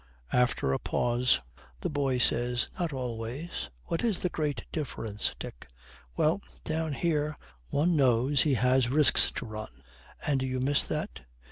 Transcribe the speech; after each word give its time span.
After 0.33 0.73
a 0.73 0.79
pause 0.79 1.39
the 1.81 1.89
boy 1.91 2.17
says, 2.17 2.69
'Not 2.79 2.91
always.' 2.91 3.69
'What 3.85 4.03
is 4.03 4.17
the 4.17 4.29
great 4.29 4.65
difference, 4.71 5.35
Dick?' 5.37 5.67
'Well, 6.17 6.41
down 6.63 6.93
here 6.93 7.37
one 7.69 7.95
knows 7.95 8.41
he 8.41 8.55
has 8.55 8.89
risks 8.89 9.29
to 9.33 9.45
run.' 9.45 9.83
'And 10.25 10.41
you 10.41 10.59
miss 10.59 10.85
that?' 10.85 11.19